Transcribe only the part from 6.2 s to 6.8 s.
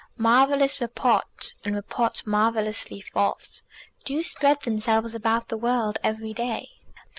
day.